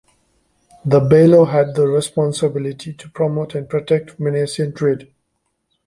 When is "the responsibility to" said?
1.75-3.09